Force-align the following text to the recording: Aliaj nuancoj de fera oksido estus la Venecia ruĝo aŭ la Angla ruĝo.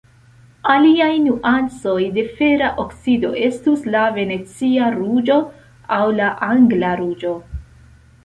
Aliaj 0.75 1.09
nuancoj 1.25 1.97
de 2.15 2.23
fera 2.39 2.69
oksido 2.83 3.31
estus 3.49 3.85
la 3.95 4.07
Venecia 4.15 4.87
ruĝo 4.97 5.37
aŭ 5.99 6.03
la 6.21 6.31
Angla 6.49 6.95
ruĝo. 7.03 7.35